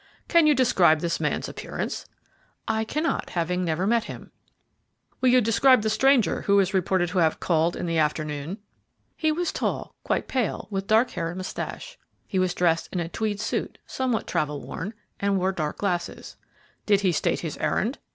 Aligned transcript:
"Can 0.27 0.47
you 0.47 0.55
describe 0.55 1.01
this 1.01 1.19
man's 1.19 1.47
appearance?" 1.47 2.07
"I 2.67 2.83
cannot, 2.83 3.29
having 3.29 3.63
never 3.63 3.85
met 3.85 4.05
him." 4.05 4.31
"Will 5.21 5.29
you 5.29 5.41
describe 5.41 5.83
the 5.83 5.91
stranger 5.91 6.41
who 6.41 6.59
is 6.59 6.73
reported 6.73 7.09
to 7.09 7.19
have 7.19 7.39
called 7.39 7.75
in 7.75 7.85
the 7.85 7.99
afternoon." 7.99 8.57
"He 9.15 9.31
was 9.31 9.51
tall, 9.51 9.93
quite 10.03 10.27
pale, 10.27 10.67
with 10.71 10.87
dark 10.87 11.11
hair 11.11 11.27
and 11.27 11.37
moustache. 11.37 11.99
He 12.25 12.39
was 12.39 12.55
dressed 12.55 12.89
in 12.91 12.99
a 12.99 13.09
tweed 13.09 13.39
suit, 13.39 13.77
somewhat 13.85 14.25
travel 14.25 14.59
worn, 14.59 14.95
and 15.19 15.37
wore 15.37 15.51
dark 15.51 15.77
glasses." 15.77 16.35
"Did 16.87 17.01
he 17.01 17.11
state 17.11 17.41
his 17.41 17.55
errand?" 17.59 17.99